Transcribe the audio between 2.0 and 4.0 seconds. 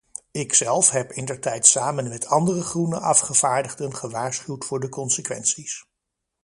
met andere groene afgevaardigden